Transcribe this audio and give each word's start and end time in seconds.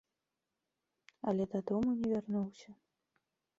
Але 1.31 1.43
дадому 1.53 1.89
не 2.01 2.07
вярнуўся. 2.15 2.69